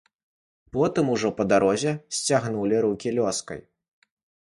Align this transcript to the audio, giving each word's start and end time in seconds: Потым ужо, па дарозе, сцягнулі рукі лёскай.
Потым 0.77 1.11
ужо, 1.17 1.31
па 1.43 1.47
дарозе, 1.53 1.93
сцягнулі 2.17 2.83
рукі 2.89 3.17
лёскай. 3.23 3.67